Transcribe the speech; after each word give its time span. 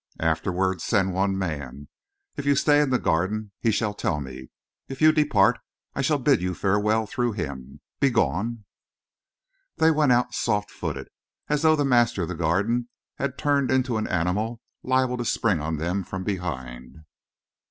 Afterward, 0.19 0.81
send 0.81 1.13
one 1.13 1.37
man. 1.37 1.87
If 2.35 2.43
you 2.47 2.55
stay 2.55 2.81
in 2.81 2.89
the 2.89 2.97
Garden 2.97 3.51
he 3.59 3.69
shall 3.69 3.93
tell 3.93 4.19
me. 4.19 4.49
If 4.89 4.99
you 4.99 5.11
depart 5.11 5.59
I 5.93 6.01
shall 6.01 6.17
bid 6.17 6.41
you 6.41 6.55
farewell 6.55 7.05
through 7.05 7.33
him. 7.33 7.81
Begone!" 7.99 8.65
They 9.77 9.91
went 9.91 10.11
out 10.11 10.33
soft 10.33 10.71
footed, 10.71 11.09
as 11.49 11.61
though 11.61 11.75
the 11.75 11.85
master 11.85 12.23
of 12.23 12.29
the 12.29 12.33
Garden 12.33 12.89
had 13.19 13.37
turned 13.37 13.69
into 13.69 13.97
an 13.97 14.07
animal 14.07 14.59
liable 14.81 15.17
to 15.17 15.23
spring 15.25 15.61
on 15.61 15.77
them 15.77 16.03
from 16.03 16.23
behind. 16.23 16.95